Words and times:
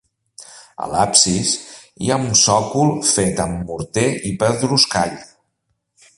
A 0.85 0.87
l'absis 0.93 1.51
hi 2.05 2.09
ha 2.09 2.17
un 2.29 2.33
sòcol 2.41 2.95
fet 3.11 3.43
amb 3.45 3.61
morter 3.69 4.09
i 4.33 4.35
pedruscall. 4.45 5.17